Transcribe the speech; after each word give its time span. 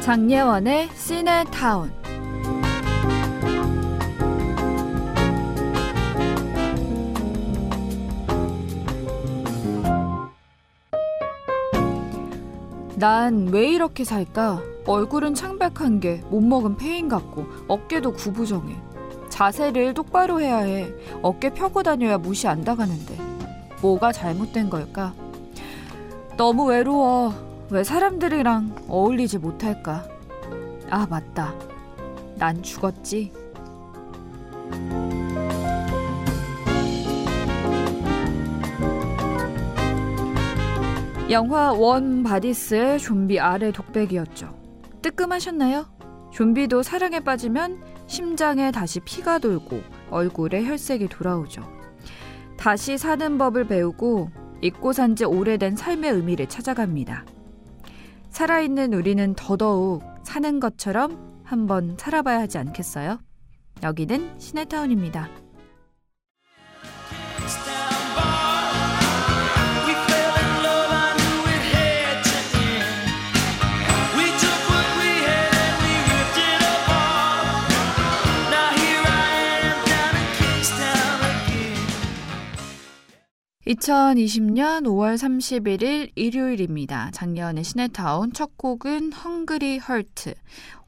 장예원의 0.00 0.90
시네타운 0.94 2.03
난 12.96 13.48
왜 13.50 13.68
이렇게 13.70 14.04
살까? 14.04 14.62
얼굴은 14.86 15.34
창백한 15.34 16.00
게 16.00 16.22
못 16.30 16.40
먹은 16.42 16.76
페인 16.76 17.08
같고 17.08 17.46
어깨도 17.68 18.12
구부정해. 18.12 18.76
자세를 19.30 19.94
똑바로 19.94 20.40
해야 20.40 20.58
해. 20.58 20.92
어깨 21.22 21.50
펴고 21.52 21.82
다녀야 21.82 22.18
무시 22.18 22.46
안 22.46 22.62
당하는데. 22.62 23.16
뭐가 23.80 24.12
잘못된 24.12 24.70
걸까? 24.70 25.12
너무 26.36 26.66
외로워. 26.66 27.34
왜 27.70 27.82
사람들이랑 27.82 28.84
어울리지 28.88 29.38
못할까? 29.38 30.04
아, 30.90 31.06
맞다. 31.08 31.54
난 32.36 32.62
죽었지. 32.62 33.32
영화 41.34 41.72
Warm 41.72 42.22
Bodies의 42.22 43.00
좀비 43.00 43.40
R의 43.40 43.72
독백이었죠. 43.72 44.56
뜨끔하셨나요? 45.02 45.84
좀비도 46.32 46.84
사랑에 46.84 47.18
빠지면 47.18 47.82
심장에 48.06 48.70
다시 48.70 49.00
피가 49.00 49.40
돌고 49.40 49.80
얼굴에 50.10 50.64
혈색이 50.64 51.08
돌아오죠. 51.08 51.68
다시 52.56 52.96
사는 52.96 53.36
법을 53.36 53.66
배우고 53.66 54.30
잊고 54.62 54.92
산 54.92 55.16
지 55.16 55.24
오래된 55.24 55.74
삶의 55.74 56.12
의미를 56.12 56.48
찾아갑니다. 56.48 57.24
살아있는 58.30 58.94
우리는 58.94 59.34
더더욱 59.34 60.04
사는 60.22 60.60
것처럼 60.60 61.40
한번 61.42 61.96
살아봐야 61.98 62.42
하지 62.42 62.58
않겠어요? 62.58 63.18
여기는 63.82 64.38
시네타운입니다. 64.38 65.43
2020년 83.66 84.82
5월 84.84 85.14
31일 85.16 86.10
일요일입니다. 86.14 87.10
장예원의 87.12 87.64
시네타운 87.64 88.32
첫 88.34 88.58
곡은 88.58 89.12
Hungry 89.12 89.78
Heart 89.78 90.34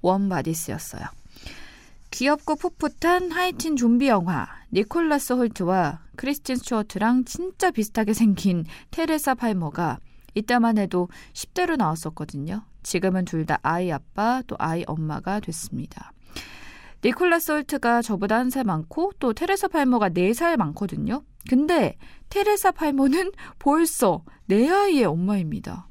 Warm 0.02 0.22
Bodies였어요. 0.22 1.02
귀엽고 2.10 2.56
풋풋한 2.56 3.30
하이틴 3.33 3.77
좀비 3.77 4.08
영화 4.08 4.46
니콜라스 4.72 5.33
홀트와 5.34 6.00
크리스틴 6.16 6.56
스튜어트랑 6.56 7.24
진짜 7.24 7.70
비슷하게 7.70 8.12
생긴 8.12 8.64
테레사 8.90 9.34
팔머가 9.34 9.98
이때만 10.34 10.77
해도 10.77 11.08
10대로 11.33 11.77
나왔었거든요. 11.77 12.62
지금은 12.83 13.24
둘 13.24 13.46
다 13.46 13.58
아이 13.62 13.90
아빠 13.90 14.42
또 14.46 14.55
아이 14.58 14.84
엄마가 14.86 15.40
됐습니다. 15.40 16.12
니콜라스 17.05 17.52
홀트가 17.52 18.02
저보다 18.02 18.36
한 18.36 18.50
살 18.50 18.64
많고 18.64 19.12
또 19.19 19.33
테레사 19.33 19.69
팔머가 19.69 20.08
4살 20.11 20.56
많거든요. 20.56 21.22
근데 21.48 21.97
테레사 22.30 22.72
팔모는 22.72 23.33
벌써 23.58 24.23
네 24.46 24.68
아이의 24.68 25.05
엄마입니다. 25.05 25.86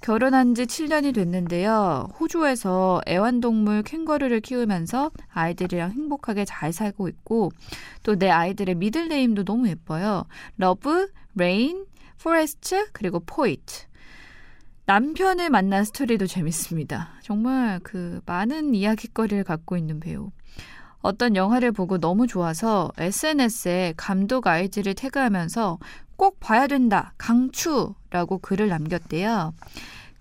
결혼한 0.00 0.54
지 0.54 0.64
7년이 0.66 1.14
됐는데요. 1.14 2.08
호주에서 2.20 3.00
애완동물 3.08 3.82
캥거루를 3.84 4.40
키우면서 4.40 5.10
아이들이랑 5.32 5.92
행복하게 5.92 6.44
잘 6.44 6.72
살고 6.74 7.08
있고 7.08 7.50
또 8.02 8.16
네 8.16 8.28
아이들의 8.28 8.74
middle 8.74 9.09
name도 9.09 9.44
너무 9.44 9.68
예뻐요. 9.68 10.24
러브, 10.58 11.08
레인, 11.36 11.86
포레스트, 12.22 12.88
그리고 12.92 13.20
포이트. 13.20 13.84
남편을 14.86 15.48
만난 15.48 15.82
스토리도 15.84 16.26
재밌습니다. 16.26 17.08
정말 17.22 17.80
그 17.82 18.20
많은 18.26 18.74
이야기거리를 18.74 19.42
갖고 19.44 19.78
있는 19.78 19.98
배우. 19.98 20.30
어떤 21.00 21.36
영화를 21.36 21.72
보고 21.72 21.98
너무 21.98 22.26
좋아서 22.26 22.90
SNS에 22.98 23.94
감독 23.96 24.46
아이디를 24.46 24.94
태그하면서 24.94 25.78
꼭 26.16 26.38
봐야 26.38 26.66
된다, 26.66 27.14
강추라고 27.16 28.38
글을 28.38 28.68
남겼대요. 28.68 29.54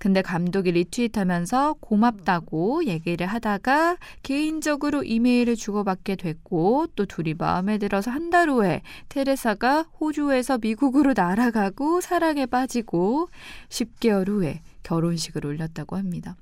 근데 0.03 0.22
감독이 0.22 0.74
리트윗하면서 0.74 1.75
고맙다고 1.80 2.88
얘기를 2.88 3.25
하다가 3.25 3.96
개인적으로 4.22 5.02
이메일을 5.02 5.56
주고받게 5.56 6.18
됐고 6.18 6.88
또 6.97 7.06
둘이 7.06 7.36
마음에 7.36 7.78
들어서 7.78 8.12
한 8.12 8.30
달 8.30 8.50
후에 8.50 8.81
테레사가 9.08 9.84
호주에서 10.02 10.58
미국으로 10.58 11.14
날아가고 11.16 12.02
사랑에 12.02 12.47
빠지고 12.47 13.30
10개월 13.69 14.28
후에 14.28 14.62
결혼식을 14.81 15.46
올렸다고 15.46 15.96
합니다. 15.96 16.35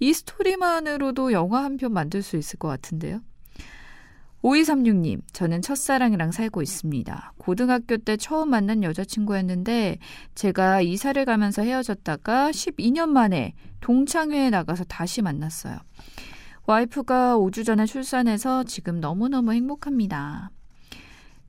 이 0.00 0.12
스토리만으로도 0.12 1.32
영화 1.32 1.64
한 1.64 1.78
편 1.78 1.92
만들 1.92 2.22
수 2.22 2.36
있을 2.36 2.58
것 2.58 2.68
같은데요. 2.68 3.22
5236님, 4.42 5.20
저는 5.32 5.62
첫사랑이랑 5.62 6.30
살고 6.30 6.62
있습니다. 6.62 7.32
고등학교 7.38 7.96
때 7.96 8.16
처음 8.16 8.50
만난 8.50 8.82
여자친구였는데, 8.84 9.98
제가 10.34 10.80
이사를 10.80 11.22
가면서 11.24 11.62
헤어졌다가 11.62 12.50
12년 12.50 13.08
만에 13.08 13.54
동창회에 13.80 14.50
나가서 14.50 14.84
다시 14.84 15.22
만났어요. 15.22 15.76
와이프가 16.66 17.36
5주 17.38 17.64
전에 17.64 17.86
출산해서 17.86 18.64
지금 18.64 19.00
너무너무 19.00 19.52
행복합니다. 19.52 20.50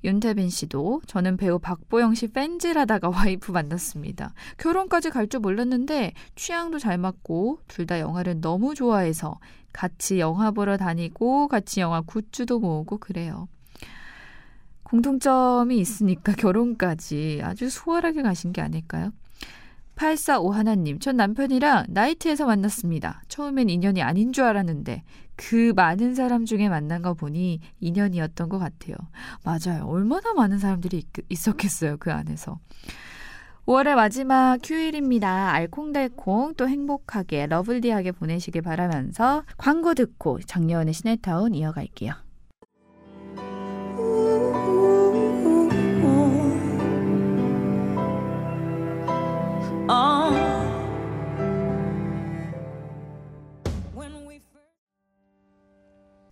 윤태빈 0.05 0.49
씨도 0.49 1.01
저는 1.07 1.35
배우 1.35 1.59
박보영 1.59 2.15
씨 2.15 2.27
팬질하다가 2.29 3.09
와이프 3.11 3.51
만났습니다. 3.51 4.33
결혼까지 4.57 5.09
갈 5.09 5.27
줄 5.27 5.41
몰랐는데 5.41 6.13
취향도 6.35 6.79
잘 6.79 6.97
맞고 6.97 7.59
둘 7.67 7.85
다 7.85 7.99
영화를 7.99 8.39
너무 8.39 8.73
좋아해서 8.75 9.37
같이 9.71 10.19
영화 10.19 10.51
보러 10.51 10.77
다니고 10.77 11.47
같이 11.47 11.79
영화 11.79 12.01
굿즈도 12.01 12.59
모으고 12.59 12.97
그래요. 12.97 13.47
공통점이 14.83 15.77
있으니까 15.77 16.33
결혼까지 16.37 17.41
아주 17.43 17.69
수월하게 17.69 18.23
가신 18.23 18.51
게 18.51 18.61
아닐까요? 18.61 19.11
8451님, 19.95 20.97
전 20.99 21.17
남편이랑 21.17 21.87
나이트에서 21.89 22.45
만났습니다. 22.45 23.21
처음엔 23.27 23.69
인연이 23.69 24.01
아닌 24.01 24.31
줄 24.31 24.45
알았는데 24.45 25.03
그 25.35 25.73
많은 25.75 26.15
사람 26.15 26.45
중에 26.45 26.69
만난 26.69 27.01
거 27.01 27.13
보니 27.13 27.59
인연이었던 27.81 28.47
것 28.47 28.59
같아요. 28.59 28.95
맞아요. 29.43 29.85
얼마나 29.85 30.33
많은 30.33 30.57
사람들이 30.57 31.03
있었겠어요. 31.27 31.97
그 31.97 32.13
안에서. 32.13 32.59
5월의 33.69 33.93
마지막 33.93 34.57
휴일입니다. 34.67 35.51
알콩달콩 35.51 36.55
또 36.55 36.67
행복하게 36.67 37.45
lovely하게 37.45 38.13
보내시길 38.13 38.63
바라면서 38.63 39.43
광고 39.57 39.93
듣고 39.93 40.39
장예원의 40.39 40.91
씨네타운 40.91 41.53
이어갈게요. 41.53 42.13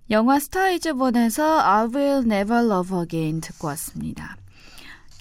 영화 0.10 0.40
Star 0.40 0.77
Is 0.77 0.96
Born에서 0.96 1.60
I 1.60 1.88
Will 1.94 2.24
Never 2.26 2.66
Love 2.66 2.98
Again 2.98 3.42
듣고 3.42 3.68
왔습니다. 3.68 4.38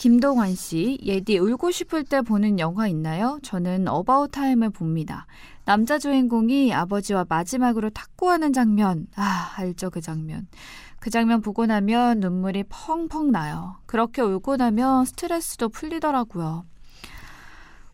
김동환 0.07 0.55
씨, 0.55 1.01
예디 1.03 1.37
울고 1.39 1.73
싶을 1.73 2.05
때 2.05 2.21
보는 2.21 2.61
영화 2.61 2.87
있나요? 2.87 3.41
저는 3.43 3.89
About 3.89 4.31
Time을 4.31 4.71
봅니다. 4.71 5.27
남자 5.65 5.99
주인공이 5.99 6.73
아버지와 6.73 7.27
마지막으로 7.29 7.91
탁구하는 7.91 8.53
장면. 8.53 9.09
아, 9.17 9.53
알죠, 9.57 9.91
그 9.91 10.01
장면. 10.01 10.47
그 11.01 11.11
장면 11.11 11.41
보고 11.41 11.67
나면 11.67 12.21
눈물이 12.21 12.67
펑펑 12.69 13.33
나요. 13.33 13.79
그렇게 13.87 14.23
울고 14.23 14.59
나면 14.59 15.07
스트레스도 15.07 15.71
풀리더라고요. 15.71 16.65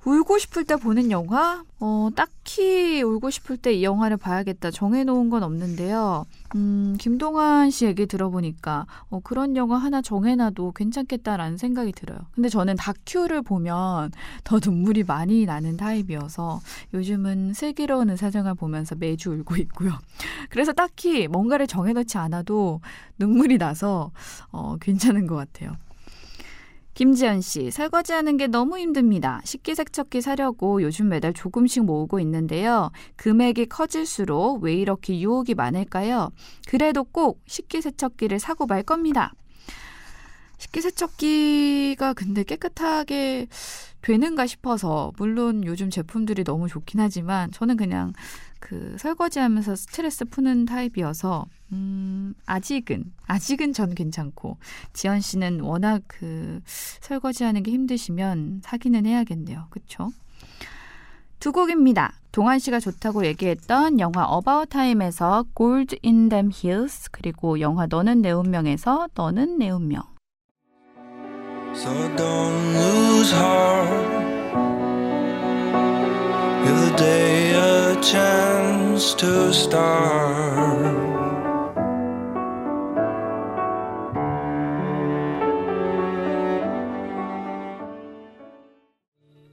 울고 0.04 0.38
싶을 0.38 0.64
때 0.64 0.74
보는 0.76 1.10
영화? 1.12 1.62
어, 1.78 2.08
딱히 2.16 3.02
울고 3.02 3.30
싶을 3.30 3.56
때 3.56 3.72
이 3.72 3.84
영화를 3.84 4.16
봐야겠다 4.16 4.70
정해놓은 4.70 5.30
건 5.30 5.42
없는데요. 5.44 6.26
음, 6.56 6.96
김동완 6.98 7.70
씨 7.70 7.86
얘기 7.86 8.06
들어보니까 8.06 8.86
어, 9.10 9.20
그런 9.20 9.56
영화 9.56 9.78
하나 9.78 10.02
정해놔도 10.02 10.72
괜찮겠다라는 10.72 11.56
생각이 11.56 11.92
들어요. 11.92 12.18
근데 12.34 12.48
저는 12.48 12.76
다큐를 12.76 13.42
보면 13.42 14.10
더 14.44 14.60
눈물이 14.62 15.04
많이 15.04 15.46
나는 15.46 15.76
타입이어서 15.76 16.60
요즘은 16.94 17.54
슬기로운 17.54 18.10
의사생활 18.10 18.54
보면서 18.54 18.96
매주 18.96 19.30
울고 19.30 19.56
있고요. 19.56 19.92
그래서 20.50 20.72
딱히 20.72 21.28
뭔가를 21.28 21.66
정해놓지 21.68 22.18
않아도 22.18 22.80
눈물이 23.18 23.58
나서 23.58 24.10
어, 24.50 24.76
괜찮은 24.80 25.26
것 25.28 25.36
같아요. 25.36 25.76
김지연 26.94 27.40
씨, 27.40 27.70
설거지하는 27.70 28.36
게 28.36 28.46
너무 28.46 28.78
힘듭니다. 28.78 29.40
식기세척기 29.44 30.20
사려고 30.20 30.82
요즘 30.82 31.08
매달 31.08 31.32
조금씩 31.32 31.84
모으고 31.84 32.20
있는데요. 32.20 32.90
금액이 33.16 33.66
커질수록 33.66 34.62
왜 34.62 34.74
이렇게 34.74 35.18
유혹이 35.18 35.54
많을까요? 35.54 36.30
그래도 36.68 37.04
꼭 37.04 37.40
식기세척기를 37.46 38.38
사고 38.38 38.66
말 38.66 38.82
겁니다. 38.82 39.32
식기세척기가 40.58 42.12
근데 42.12 42.44
깨끗하게 42.44 43.48
되는가 44.02 44.46
싶어서 44.46 45.12
물론 45.16 45.64
요즘 45.64 45.90
제품들이 45.90 46.44
너무 46.44 46.68
좋긴 46.68 47.00
하지만 47.00 47.50
저는 47.52 47.76
그냥 47.76 48.12
그 48.62 48.96
설거지하면서 48.96 49.74
스트레스 49.74 50.24
푸는 50.24 50.66
타입이어서 50.66 51.46
음 51.72 52.32
아직은 52.46 53.12
아직은 53.26 53.72
전 53.72 53.92
괜찮고 53.92 54.56
지연 54.92 55.20
씨는 55.20 55.60
워낙 55.60 56.02
그 56.06 56.60
설거지하는 56.64 57.64
게 57.64 57.72
힘드시면 57.72 58.60
사기는 58.62 59.04
해야겠네요. 59.04 59.66
그렇죠? 59.70 60.12
두 61.40 61.50
곡입니다. 61.50 62.14
동환 62.30 62.60
씨가 62.60 62.78
좋다고 62.78 63.26
얘기했던 63.26 63.98
영화 63.98 64.24
어바웃 64.26 64.68
타임에서 64.70 65.44
Gold 65.56 65.98
in 66.04 66.28
Them 66.28 66.52
Hills 66.54 67.10
그리고 67.10 67.58
영화 67.58 67.86
너는 67.86 68.22
내 68.22 68.30
운명에서 68.30 69.08
너는 69.14 69.58
내 69.58 69.70
운명 69.70 70.04
So 71.74 71.92
don't 76.96 76.98
lose 76.98 76.98
heart. 76.98 76.98
Give 76.98 76.98
the 76.98 76.98
day 76.98 77.54
a 77.54 78.02
chance 78.02 79.16
to 79.16 79.52
start. 79.52 81.02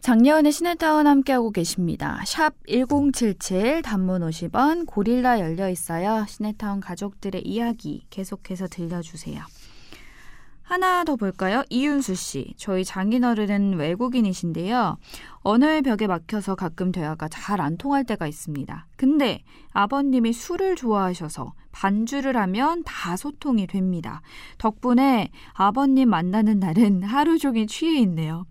작년에 0.02 0.50
시네타운 0.50 1.06
함께하고 1.06 1.52
계십니다. 1.52 2.22
샵 2.26 2.54
1077 2.68 3.84
단문 3.84 4.22
50원 4.22 4.88
고릴라 4.88 5.40
열려 5.40 5.70
있어요. 5.70 6.26
시네타운 6.28 6.80
가족들의 6.80 7.44
이야기 7.46 8.06
계속해서 8.10 8.68
들려주세요. 8.68 9.44
하나 10.70 11.04
더 11.04 11.16
볼까요? 11.16 11.64
이윤수 11.72 12.14
씨. 12.14 12.54
저희 12.56 12.86
장인어른은 12.86 13.74
외국인이신데요. 13.80 14.98
언어의 15.42 15.82
벽에 15.82 16.06
막혀서 16.06 16.54
가끔 16.54 16.92
대화가 16.92 17.28
잘 17.28 17.60
안 17.60 17.76
통할 17.76 18.04
때가 18.04 18.28
있습니다. 18.28 18.86
근데 18.96 19.42
아버님이 19.74 20.32
술을 20.32 20.76
좋아하셔서 20.76 21.54
반주를 21.72 22.38
하면 22.38 22.84
다 22.84 23.18
소통이 23.18 23.66
됩니다. 23.66 24.22
덕분에 24.60 25.32
아버님 25.54 26.12
만나는 26.12 26.60
날은 26.60 27.02
하루 27.02 27.40
종일 27.40 27.66
취해 27.66 28.00
있네요. 28.02 28.46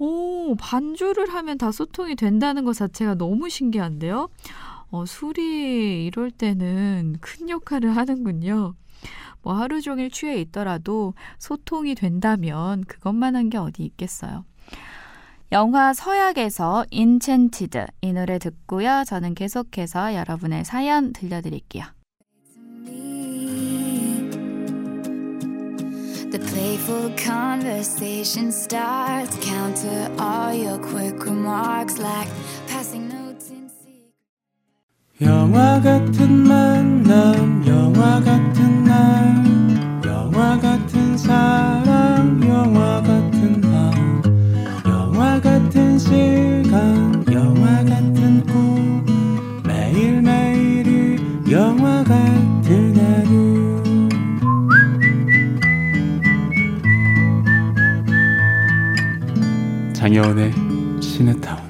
오, 0.00 0.56
반주를 0.56 1.32
하면 1.32 1.58
다 1.58 1.70
소통이 1.70 2.16
된다는 2.16 2.64
것 2.64 2.72
자체가 2.74 3.14
너무 3.14 3.48
신기한데요? 3.48 4.28
어, 4.90 5.06
술이 5.06 6.06
이럴 6.06 6.32
때는 6.32 7.18
큰 7.20 7.48
역할을 7.48 7.96
하는군요. 7.96 8.74
뭐 9.42 9.54
하루 9.54 9.80
종일 9.80 10.10
취해 10.10 10.36
있더라도 10.40 11.14
소통이 11.38 11.94
된다면 11.94 12.84
그것만 12.84 13.36
한 13.36 13.50
게 13.50 13.58
어디 13.58 13.82
있겠어요. 13.84 14.44
영화 15.52 15.92
서약에서 15.92 16.84
Enchanted 16.90 17.86
이 18.02 18.12
노래 18.12 18.38
듣고요. 18.38 19.02
저는 19.06 19.34
계속해서 19.34 20.14
여러분의 20.14 20.64
사연 20.64 21.12
들려드릴게요. 21.12 21.84
The 26.30 26.38
playful 26.38 27.10
conversation 27.16 28.52
starts. 28.52 29.36
Counter 29.40 30.08
all 30.20 30.54
your 30.54 30.78
quick 30.78 31.18
remarks 31.26 31.98
like 31.98 32.28
passing. 32.68 33.19
영화 35.22 35.78
같은 35.82 36.48
만남, 36.48 37.62
영화 37.66 38.20
같은 38.20 38.84
날, 38.84 39.44
영화 40.06 40.58
같은 40.58 41.18
사랑, 41.18 42.42
영화 42.42 43.02
같은 43.02 43.60
밤, 43.60 44.22
영화 44.86 45.38
같은 45.38 45.98
시간, 45.98 47.22
영화 47.30 47.84
같은 47.84 48.46
꿈, 48.46 49.04
매일매일이 49.66 51.18
영화 51.50 52.02
같은 52.02 52.96
하루. 52.96 53.82
장여운의 59.92 60.52
시네타운 61.02 61.69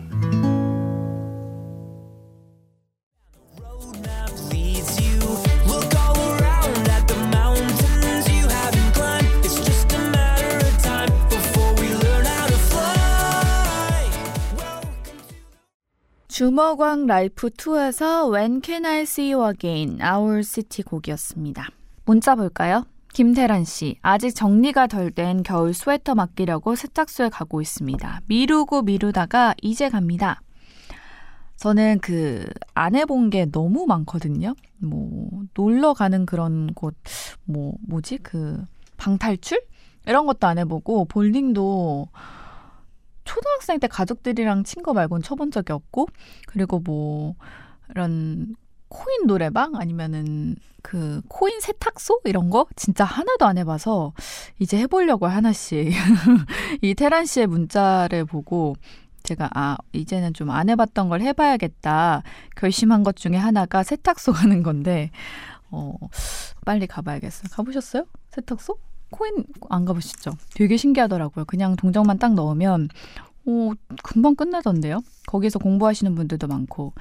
주먹왕 16.31 17.07
랄프 17.07 17.49
2에서 17.49 18.33
When 18.33 18.63
Can 18.65 18.87
I 18.87 19.01
See 19.01 19.33
You 19.33 19.51
Again, 19.51 19.99
Owl 20.01 20.45
City 20.45 20.85
곡이었습니다. 20.85 21.67
문자 22.05 22.37
볼까요? 22.37 22.87
김태란 23.13 23.65
씨, 23.65 23.97
아직 24.01 24.33
정리가 24.33 24.87
덜 24.87 25.11
된 25.11 25.43
겨울 25.43 25.75
스웨터 25.75 26.15
맡기려고 26.15 26.77
세탁소에 26.77 27.31
가고 27.31 27.61
있습니다. 27.61 28.21
미루고 28.27 28.83
미루다가 28.83 29.57
이제 29.61 29.89
갑니다. 29.89 30.41
저는 31.57 31.99
그 31.99 32.47
안 32.75 32.95
해본 32.95 33.31
게 33.31 33.47
너무 33.47 33.87
많거든요. 33.87 34.55
뭐 34.79 35.29
놀러 35.55 35.95
가는 35.95 36.27
그런 36.27 36.73
곳, 36.75 36.95
뭐 37.45 37.75
뭐지 37.89 38.19
그 38.19 38.65
방탈출 38.99 39.61
이런 40.07 40.27
것도 40.27 40.47
안 40.47 40.59
해보고 40.59 41.07
볼링도 41.07 42.07
초등학생 43.35 43.79
때 43.79 43.87
가족들이랑 43.87 44.65
친 44.65 44.83
거 44.83 44.93
말고는 44.93 45.23
쳐본 45.23 45.51
적이 45.51 45.73
없고 45.75 46.09
그리고 46.47 46.79
뭐 46.81 47.35
이런 47.91 48.57
코인 48.89 49.27
노래방 49.27 49.77
아니면은 49.77 50.57
그 50.83 51.21
코인 51.29 51.61
세탁소 51.61 52.23
이런 52.25 52.51
거 52.51 52.67
진짜 52.75 53.05
하나도 53.05 53.45
안 53.47 53.59
해봐서 53.59 54.13
이제 54.59 54.79
해보려고 54.79 55.27
하나씩 55.27 55.93
이 56.83 56.95
테란 56.95 57.27
씨의 57.27 57.47
문자를 57.47 58.25
보고 58.25 58.75
제가 59.23 59.51
아 59.55 59.77
이제는 59.93 60.33
좀 60.33 60.49
안 60.51 60.69
해봤던 60.71 61.09
걸 61.11 61.21
해봐야겠다 61.21 62.23
결심한 62.57 63.03
것 63.05 63.15
중에 63.17 63.37
하나가 63.37 63.83
세탁소 63.83 64.33
가는 64.33 64.63
건데 64.63 65.11
어 65.71 65.95
빨리 66.65 66.87
가봐야겠어요. 66.87 67.49
가보셨어요? 67.53 68.05
세탁소? 68.31 68.77
코인 69.11 69.45
안 69.69 69.85
가보시죠? 69.85 70.33
되게 70.55 70.77
신기하더라고요. 70.77 71.45
그냥 71.45 71.77
동정만 71.77 72.19
딱 72.19 72.35
넣으면 72.35 72.89
오, 73.51 73.75
금방 74.05 74.37
끝나던데요? 74.37 75.01
거기서 75.27 75.59
공부하시는 75.59 76.15
분들도 76.15 76.47
많고. 76.47 76.93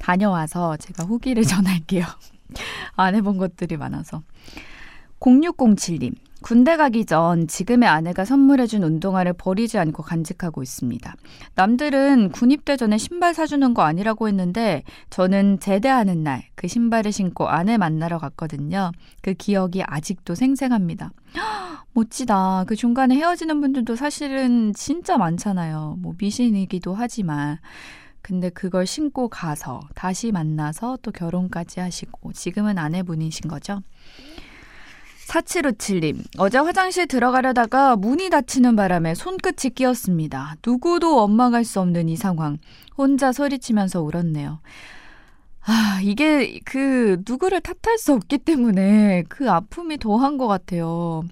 다녀와서 0.00 0.78
제가 0.78 1.04
후기를 1.04 1.42
전할게요. 1.44 2.06
안 2.96 3.14
해본 3.14 3.36
것들이 3.36 3.76
많아서. 3.76 4.22
0607님. 5.20 6.14
군대 6.40 6.76
가기 6.76 7.04
전 7.04 7.48
지금의 7.48 7.88
아내가 7.88 8.24
선물해준 8.24 8.84
운동화를 8.84 9.32
버리지 9.32 9.76
않고 9.78 10.04
간직하고 10.04 10.62
있습니다. 10.62 11.16
남들은 11.56 12.30
군입대 12.30 12.76
전에 12.76 12.96
신발 12.96 13.34
사주는 13.34 13.74
거 13.74 13.82
아니라고 13.82 14.28
했는데 14.28 14.84
저는 15.10 15.58
제대하는 15.58 16.22
날 16.22 16.48
그 16.58 16.66
신발을 16.66 17.12
신고 17.12 17.48
아내 17.48 17.76
만나러 17.76 18.18
갔거든요. 18.18 18.90
그 19.22 19.32
기억이 19.32 19.82
아직도 19.86 20.34
생생합니다. 20.34 21.12
멋지다. 21.94 22.64
그 22.66 22.74
중간에 22.74 23.14
헤어지는 23.14 23.60
분들도 23.60 23.94
사실은 23.94 24.72
진짜 24.74 25.16
많잖아요. 25.16 25.98
뭐 26.00 26.14
미신이기도 26.18 26.94
하지만. 26.94 27.58
근데 28.22 28.50
그걸 28.50 28.86
신고 28.86 29.28
가서 29.28 29.80
다시 29.94 30.32
만나서 30.32 30.98
또 31.02 31.12
결혼까지 31.12 31.78
하시고 31.78 32.32
지금은 32.32 32.76
아내분이신 32.76 33.48
거죠. 33.48 33.80
4757님, 35.28 36.24
어제 36.38 36.58
화장실 36.58 37.06
들어가려다가 37.06 37.96
문이 37.96 38.30
닫히는 38.30 38.76
바람에 38.76 39.14
손끝이 39.14 39.74
끼었습니다. 39.74 40.56
누구도 40.66 41.16
원망할 41.16 41.64
수 41.64 41.80
없는 41.80 42.08
이 42.08 42.16
상황. 42.16 42.58
혼자 42.96 43.32
소리치면서 43.32 44.00
울었네요. 44.02 44.60
아, 45.60 46.00
이게 46.02 46.58
그 46.64 47.22
누구를 47.28 47.60
탓할 47.60 47.98
수 47.98 48.14
없기 48.14 48.38
때문에 48.38 49.24
그 49.28 49.50
아픔이 49.50 49.98
더한 49.98 50.38
것 50.38 50.46
같아요. 50.46 51.24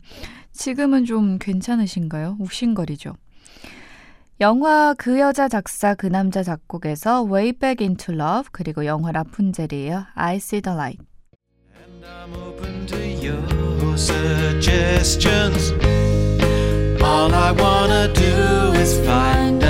지금은 0.52 1.06
좀 1.06 1.38
괜찮으신가요? 1.38 2.36
욱신거리죠. 2.38 3.14
영화 4.40 4.94
그 4.98 5.18
여자 5.18 5.48
작사 5.48 5.94
그 5.94 6.06
남자 6.06 6.42
작곡에서 6.42 7.24
Way 7.24 7.52
Back 7.52 7.86
Into 7.86 8.14
Love 8.14 8.50
그리고 8.52 8.84
영화 8.84 9.10
라푼젤이에요. 9.10 10.04
I 10.14 10.36
See 10.36 10.60
the 10.60 10.74
Light. 10.76 11.02
Suggestions. 13.96 15.72
All 17.02 17.32
I 17.34 17.52
wanna 17.52 18.08
do 18.12 18.72
is 18.80 18.98
find 19.06 19.65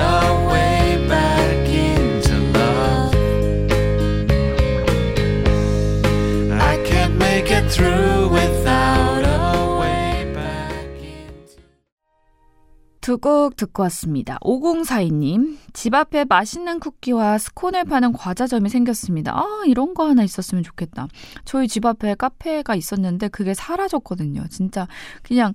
두 13.06 13.18
곡 13.18 13.54
듣고 13.54 13.84
왔습니다. 13.84 14.36
5042님, 14.40 15.58
집 15.72 15.94
앞에 15.94 16.25
맛있는 16.25 16.80
쿠키와 16.80 17.38
스콘을 17.38 17.84
파는 17.84 18.12
과자점이 18.12 18.68
생겼습니다. 18.68 19.32
아, 19.38 19.62
이런 19.64 19.94
거 19.94 20.08
하나 20.08 20.25
있었으면 20.25 20.64
좋겠다. 20.64 21.06
저희 21.44 21.68
집 21.68 21.86
앞에 21.86 22.16
카페가 22.16 22.75
있었는데 22.75 23.28
그게 23.28 23.54
사라졌거든요. 23.54 24.46
진짜 24.50 24.88
그냥 25.22 25.54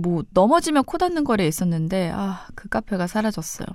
뭐 0.00 0.22
넘어지면 0.34 0.84
코 0.84 0.98
닿는 0.98 1.24
거리에 1.24 1.48
있었는데 1.48 2.12
아, 2.14 2.46
그 2.54 2.68
카페가 2.68 3.06
사라졌어요. 3.06 3.66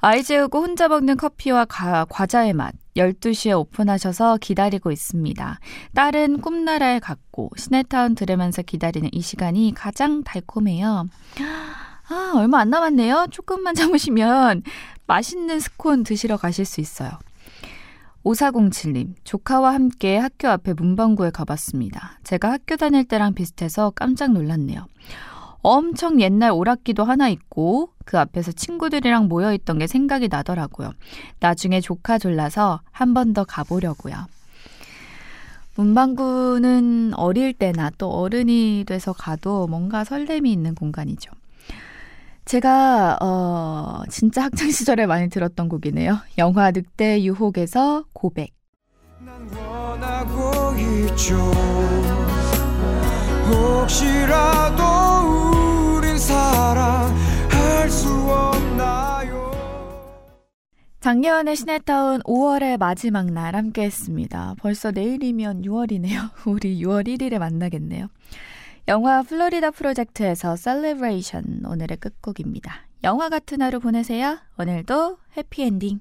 아이 0.00 0.22
재우고 0.22 0.62
혼자 0.62 0.88
먹는 0.88 1.18
커피와 1.18 1.66
가, 1.66 2.06
과자의 2.06 2.54
맛 2.54 2.74
12시에 2.96 3.58
오픈하셔서 3.58 4.38
기다리고 4.40 4.90
있습니다. 4.92 5.60
딸은 5.94 6.40
꿈나라에 6.40 7.00
갔고 7.00 7.50
시네타운 7.54 8.14
들으면서 8.14 8.62
기다리는 8.62 9.10
이 9.12 9.20
시간이 9.20 9.74
가장 9.76 10.22
달콤해요. 10.24 11.06
아, 12.08 12.32
얼마 12.34 12.60
안 12.60 12.70
남았네요. 12.70 13.26
조금만 13.30 13.74
참으시면 13.76 14.62
맛있는 15.06 15.60
스콘 15.60 16.04
드시러 16.04 16.36
가실 16.36 16.64
수 16.64 16.80
있어요. 16.80 17.10
5407님, 18.24 19.14
조카와 19.24 19.72
함께 19.74 20.18
학교 20.18 20.48
앞에 20.48 20.74
문방구에 20.74 21.30
가봤습니다. 21.30 22.18
제가 22.24 22.50
학교 22.50 22.76
다닐 22.76 23.04
때랑 23.04 23.34
비슷해서 23.34 23.90
깜짝 23.90 24.32
놀랐네요. 24.32 24.86
엄청 25.62 26.20
옛날 26.20 26.52
오락기도 26.52 27.04
하나 27.04 27.28
있고 27.28 27.92
그 28.04 28.18
앞에서 28.18 28.52
친구들이랑 28.52 29.28
모여 29.28 29.52
있던 29.54 29.78
게 29.78 29.86
생각이 29.86 30.28
나더라고요. 30.28 30.92
나중에 31.40 31.80
조카 31.80 32.18
졸라서 32.18 32.80
한 32.90 33.14
번 33.14 33.32
더 33.32 33.44
가보려고요. 33.44 34.14
문방구는 35.76 37.12
어릴 37.14 37.52
때나 37.52 37.90
또 37.98 38.10
어른이 38.10 38.84
돼서 38.86 39.12
가도 39.12 39.66
뭔가 39.68 40.04
설렘이 40.04 40.50
있는 40.52 40.74
공간이죠. 40.74 41.30
제가 42.48 43.18
어 43.20 44.00
진짜 44.08 44.44
학창 44.44 44.70
시절에 44.70 45.04
많이 45.04 45.28
들었던 45.28 45.68
곡이네요. 45.68 46.16
영화 46.38 46.70
늑대 46.70 47.22
유혹에서 47.22 48.06
고백. 48.14 48.54
작년에 61.00 61.54
시네타운 61.54 62.20
5월의 62.22 62.78
마지막 62.78 63.30
날 63.30 63.56
함께 63.56 63.82
했습니다. 63.82 64.54
벌써 64.58 64.90
내일이면 64.90 65.62
6월이네요. 65.62 66.30
우리 66.48 66.80
6월 66.82 67.06
1일에 67.06 67.38
만나겠네요. 67.38 68.08
영화 68.88 69.22
플로리다 69.22 69.70
프로젝트에서 69.70 70.56
셀레브레이션 70.56 71.60
오늘의 71.66 71.98
끝곡입니다. 71.98 72.86
영화 73.04 73.28
같은 73.28 73.60
하루 73.60 73.80
보내세요. 73.80 74.38
오늘도 74.58 75.18
해피엔딩. 75.36 76.00